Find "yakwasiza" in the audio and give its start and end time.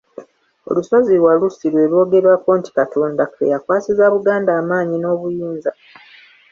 3.53-4.05